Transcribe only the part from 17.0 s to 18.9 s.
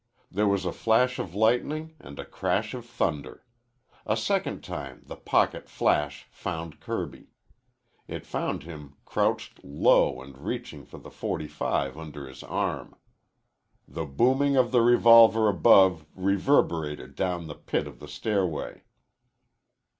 down the pit of the stairway.